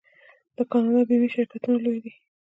[0.57, 2.11] د کاناډا بیمې شرکتونه لوی دي.